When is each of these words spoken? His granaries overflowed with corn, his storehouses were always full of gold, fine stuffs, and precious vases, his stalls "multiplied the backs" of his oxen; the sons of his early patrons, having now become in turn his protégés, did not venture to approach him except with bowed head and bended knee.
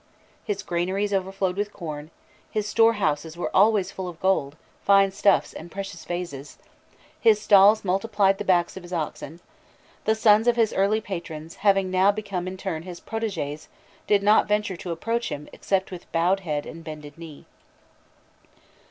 His 0.43 0.63
granaries 0.63 1.13
overflowed 1.13 1.55
with 1.57 1.71
corn, 1.71 2.09
his 2.49 2.67
storehouses 2.67 3.37
were 3.37 3.55
always 3.55 3.91
full 3.91 4.07
of 4.07 4.19
gold, 4.19 4.55
fine 4.83 5.11
stuffs, 5.11 5.53
and 5.53 5.69
precious 5.71 6.05
vases, 6.05 6.57
his 7.19 7.39
stalls 7.39 7.85
"multiplied 7.85 8.39
the 8.39 8.43
backs" 8.43 8.75
of 8.75 8.81
his 8.81 8.93
oxen; 8.93 9.41
the 10.05 10.15
sons 10.15 10.47
of 10.47 10.55
his 10.55 10.73
early 10.73 11.01
patrons, 11.01 11.57
having 11.57 11.91
now 11.91 12.11
become 12.11 12.47
in 12.47 12.57
turn 12.57 12.81
his 12.81 12.99
protégés, 12.99 13.67
did 14.07 14.23
not 14.23 14.47
venture 14.47 14.75
to 14.75 14.89
approach 14.91 15.29
him 15.29 15.47
except 15.53 15.91
with 15.91 16.11
bowed 16.11 16.39
head 16.39 16.65
and 16.65 16.83
bended 16.83 17.15
knee. 17.15 17.45